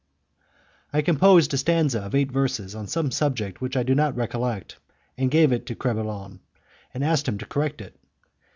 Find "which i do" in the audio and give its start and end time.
3.61-3.93